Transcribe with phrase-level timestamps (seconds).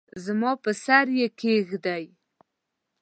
[0.25, 1.95] زما پر سر یې کښېږده!